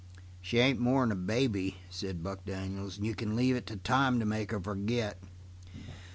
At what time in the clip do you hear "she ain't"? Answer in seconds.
0.41-0.79